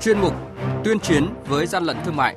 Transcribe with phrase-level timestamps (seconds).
[0.00, 0.34] chuyên mục
[0.84, 2.36] Tuyên chiến với gian lận thương mại.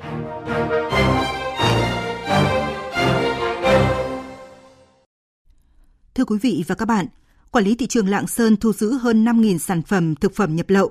[6.14, 7.06] Thưa quý vị và các bạn,
[7.52, 10.70] Quản lý thị trường Lạng Sơn thu giữ hơn 5.000 sản phẩm thực phẩm nhập
[10.70, 10.90] lậu.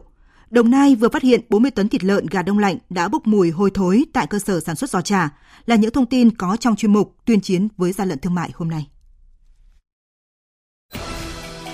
[0.50, 3.52] Đồng Nai vừa phát hiện 40 tấn thịt lợn gà đông lạnh đã bốc mùi
[3.52, 5.30] hôi thối tại cơ sở sản xuất giò trà,
[5.66, 8.52] là những thông tin có trong chuyên mục tuyên chiến với gian lận thương mại
[8.54, 8.88] hôm nay.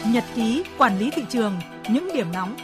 [0.08, 1.60] Nhật ký quản lý thị trường,
[1.90, 2.56] những điểm nóng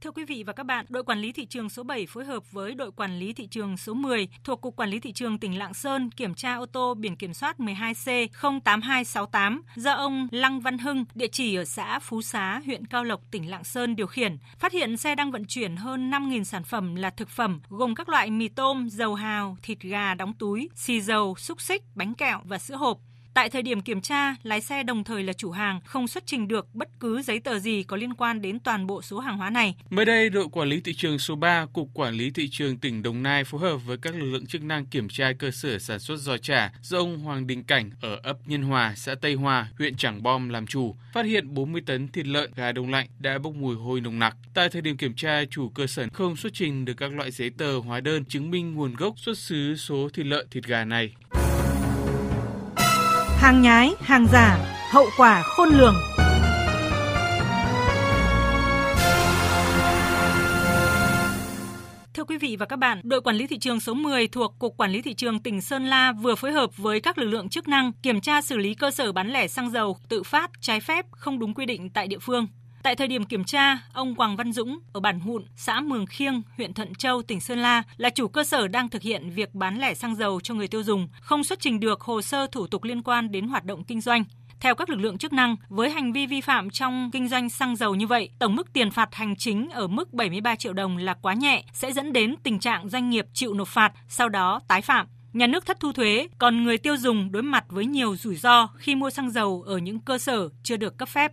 [0.00, 2.52] Thưa quý vị và các bạn, đội quản lý thị trường số 7 phối hợp
[2.52, 5.58] với đội quản lý thị trường số 10 thuộc Cục Quản lý Thị trường tỉnh
[5.58, 11.04] Lạng Sơn kiểm tra ô tô biển kiểm soát 12C08268 do ông Lăng Văn Hưng,
[11.14, 14.72] địa chỉ ở xã Phú Xá, huyện Cao Lộc, tỉnh Lạng Sơn điều khiển, phát
[14.72, 18.30] hiện xe đang vận chuyển hơn 5.000 sản phẩm là thực phẩm gồm các loại
[18.30, 22.58] mì tôm, dầu hào, thịt gà đóng túi, xì dầu, xúc xích, bánh kẹo và
[22.58, 22.98] sữa hộp.
[23.36, 26.48] Tại thời điểm kiểm tra, lái xe đồng thời là chủ hàng không xuất trình
[26.48, 29.50] được bất cứ giấy tờ gì có liên quan đến toàn bộ số hàng hóa
[29.50, 29.74] này.
[29.90, 33.02] Mới đây, đội quản lý thị trường số 3, Cục Quản lý Thị trường tỉnh
[33.02, 35.98] Đồng Nai phối hợp với các lực lượng chức năng kiểm tra cơ sở sản
[35.98, 39.68] xuất giò chả do ông Hoàng Đình Cảnh ở ấp Nhân Hòa, xã Tây Hòa,
[39.78, 43.38] huyện Trảng Bom làm chủ, phát hiện 40 tấn thịt lợn gà đông lạnh đã
[43.38, 44.36] bốc mùi hôi nồng nặc.
[44.54, 47.50] Tại thời điểm kiểm tra, chủ cơ sở không xuất trình được các loại giấy
[47.58, 51.14] tờ hóa đơn chứng minh nguồn gốc xuất xứ số thịt lợn thịt gà này.
[53.46, 54.58] Hàng nhái, hàng giả,
[54.90, 55.94] hậu quả khôn lường.
[62.14, 64.76] Thưa quý vị và các bạn, đội quản lý thị trường số 10 thuộc Cục
[64.76, 67.68] Quản lý Thị trường tỉnh Sơn La vừa phối hợp với các lực lượng chức
[67.68, 71.06] năng kiểm tra xử lý cơ sở bán lẻ xăng dầu tự phát, trái phép,
[71.10, 72.46] không đúng quy định tại địa phương.
[72.86, 76.42] Tại thời điểm kiểm tra, ông Quảng Văn Dũng ở bản Hụn, xã Mường Khiêng,
[76.56, 79.78] huyện Thuận Châu, tỉnh Sơn La là chủ cơ sở đang thực hiện việc bán
[79.78, 82.84] lẻ xăng dầu cho người tiêu dùng, không xuất trình được hồ sơ thủ tục
[82.84, 84.24] liên quan đến hoạt động kinh doanh.
[84.60, 87.76] Theo các lực lượng chức năng, với hành vi vi phạm trong kinh doanh xăng
[87.76, 91.14] dầu như vậy, tổng mức tiền phạt hành chính ở mức 73 triệu đồng là
[91.14, 94.82] quá nhẹ, sẽ dẫn đến tình trạng doanh nghiệp chịu nộp phạt, sau đó tái
[94.82, 98.36] phạm nhà nước thất thu thuế, còn người tiêu dùng đối mặt với nhiều rủi
[98.36, 101.32] ro khi mua xăng dầu ở những cơ sở chưa được cấp phép.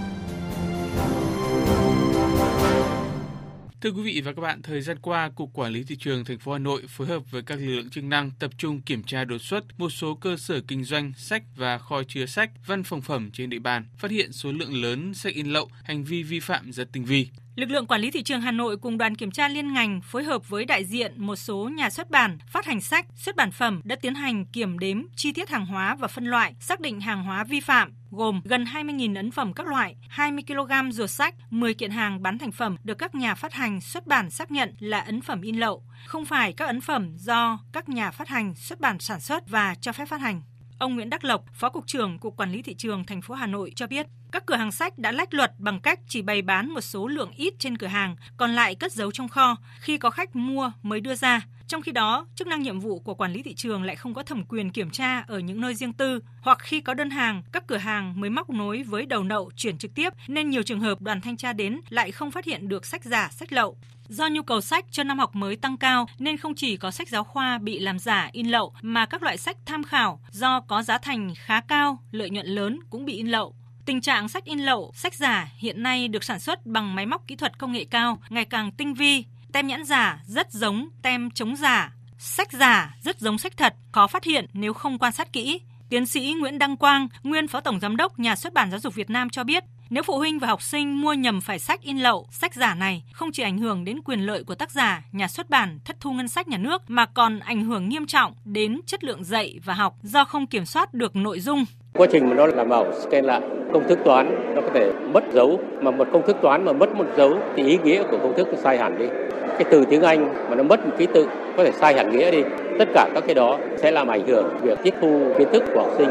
[3.81, 6.39] Thưa quý vị và các bạn, thời gian qua, Cục Quản lý thị trường thành
[6.39, 9.25] phố Hà Nội phối hợp với các lực lượng chức năng tập trung kiểm tra
[9.25, 13.01] đột xuất một số cơ sở kinh doanh sách và kho chứa sách, văn phòng
[13.01, 16.39] phẩm trên địa bàn, phát hiện số lượng lớn sách in lậu, hành vi vi
[16.39, 17.27] phạm rất tinh vi.
[17.55, 20.23] Lực lượng quản lý thị trường Hà Nội cùng đoàn kiểm tra liên ngành phối
[20.23, 23.81] hợp với đại diện một số nhà xuất bản, phát hành sách, xuất bản phẩm
[23.83, 27.23] đã tiến hành kiểm đếm chi tiết hàng hóa và phân loại, xác định hàng
[27.23, 31.73] hóa vi phạm gồm gần 20.000 ấn phẩm các loại, 20 kg ruột sách, 10
[31.73, 34.99] kiện hàng bán thành phẩm được các nhà phát hành xuất bản xác nhận là
[34.99, 38.79] ấn phẩm in lậu, không phải các ấn phẩm do các nhà phát hành xuất
[38.79, 40.41] bản sản xuất và cho phép phát hành.
[40.81, 43.47] Ông Nguyễn Đắc Lộc, Phó cục trưởng Cục Quản lý thị trường thành phố Hà
[43.47, 46.69] Nội cho biết, các cửa hàng sách đã lách luật bằng cách chỉ bày bán
[46.69, 50.09] một số lượng ít trên cửa hàng, còn lại cất giấu trong kho, khi có
[50.09, 51.41] khách mua mới đưa ra.
[51.71, 54.23] Trong khi đó, chức năng nhiệm vụ của quản lý thị trường lại không có
[54.23, 57.67] thẩm quyền kiểm tra ở những nơi riêng tư, hoặc khi có đơn hàng, các
[57.67, 61.01] cửa hàng mới móc nối với đầu nậu chuyển trực tiếp, nên nhiều trường hợp
[61.01, 63.77] đoàn thanh tra đến lại không phát hiện được sách giả, sách lậu.
[64.07, 67.09] Do nhu cầu sách cho năm học mới tăng cao nên không chỉ có sách
[67.09, 70.83] giáo khoa bị làm giả in lậu mà các loại sách tham khảo do có
[70.83, 73.55] giá thành khá cao, lợi nhuận lớn cũng bị in lậu.
[73.85, 77.27] Tình trạng sách in lậu, sách giả hiện nay được sản xuất bằng máy móc
[77.27, 79.23] kỹ thuật công nghệ cao, ngày càng tinh vi.
[79.51, 84.07] Tem nhãn giả rất giống tem chống giả, sách giả rất giống sách thật, khó
[84.07, 85.61] phát hiện nếu không quan sát kỹ.
[85.89, 88.95] Tiến sĩ Nguyễn Đăng Quang, nguyên Phó Tổng Giám đốc Nhà xuất bản Giáo dục
[88.95, 91.97] Việt Nam cho biết, nếu phụ huynh và học sinh mua nhầm phải sách in
[91.97, 95.27] lậu, sách giả này không chỉ ảnh hưởng đến quyền lợi của tác giả, nhà
[95.27, 98.81] xuất bản, thất thu ngân sách nhà nước mà còn ảnh hưởng nghiêm trọng đến
[98.85, 101.65] chất lượng dạy và học do không kiểm soát được nội dung.
[101.97, 103.41] Quá trình mà nó làm ảo scan lại,
[103.73, 106.95] công thức toán nó có thể mất dấu mà một công thức toán mà mất
[106.95, 109.05] một dấu thì ý nghĩa của công thức nó sai hẳn đi.
[109.47, 111.27] Cái từ tiếng Anh mà nó mất một ký tự
[111.57, 112.43] có thể sai hẳn nghĩa đi.
[112.79, 115.81] Tất cả các cái đó sẽ làm ảnh hưởng việc tiếp thu kiến thức của
[115.81, 116.09] học sinh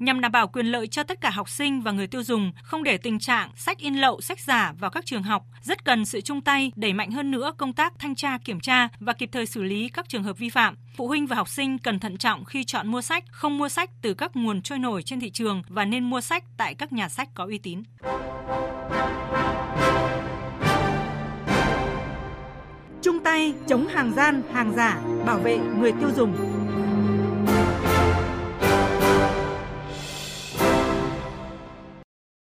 [0.00, 2.82] nhằm đảm bảo quyền lợi cho tất cả học sinh và người tiêu dùng, không
[2.82, 6.20] để tình trạng sách in lậu, sách giả vào các trường học, rất cần sự
[6.20, 9.46] chung tay đẩy mạnh hơn nữa công tác thanh tra kiểm tra và kịp thời
[9.46, 10.76] xử lý các trường hợp vi phạm.
[10.96, 13.90] Phụ huynh và học sinh cần thận trọng khi chọn mua sách, không mua sách
[14.02, 17.08] từ các nguồn trôi nổi trên thị trường và nên mua sách tại các nhà
[17.08, 17.82] sách có uy tín.
[23.02, 26.36] Chung tay chống hàng gian, hàng giả, bảo vệ người tiêu dùng.